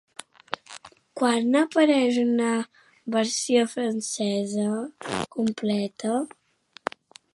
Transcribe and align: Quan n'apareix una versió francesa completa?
Quan 1.19 1.51
n'apareix 1.55 2.17
una 2.23 2.49
versió 3.17 3.67
francesa 3.75 4.71
completa? 5.37 6.17